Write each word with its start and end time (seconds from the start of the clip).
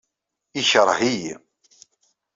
Yekṛeh-iyi. 0.57 1.33